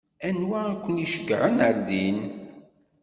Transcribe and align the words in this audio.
Anwa 0.27 0.61
i 0.71 0.75
k-iceyyɛen 0.83 1.57
ɣer 1.65 1.77
din? 1.87 2.19